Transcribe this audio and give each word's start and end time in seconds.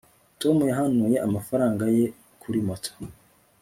tom 0.41 0.57
yahanuye 0.69 1.17
amafaranga 1.27 1.83
ye 1.97 2.05
kuri 2.41 2.59
moto 2.67 2.91